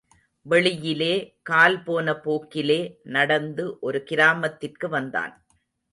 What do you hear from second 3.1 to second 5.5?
நடந்து ஒரு கிராமத்திற்கு வந்தான்.